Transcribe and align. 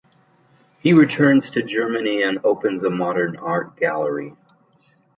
He 0.79 0.93
returns 0.93 1.51
to 1.51 1.61
Germany 1.61 2.23
and 2.23 2.39
opens 2.43 2.83
a 2.83 2.89
modern 2.89 3.37
art 3.37 3.77
gallery. 3.77 4.33